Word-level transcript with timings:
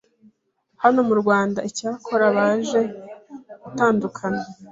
hano 0.83 0.99
mu 1.07 1.15
Rwanda 1.21 1.59
icyakora 1.69 2.25
baje 2.37 2.81
gutandukira 3.63 4.39